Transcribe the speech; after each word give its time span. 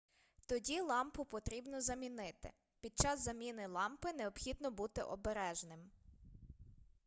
тоді 0.45 0.79
лампу 0.81 1.25
потрібно 1.25 1.81
замінити 1.81 2.51
під 2.81 2.97
час 2.99 3.19
заміни 3.23 3.67
лампи 3.67 4.13
необхідно 4.13 4.71
бути 4.71 5.01
обережним 5.01 5.89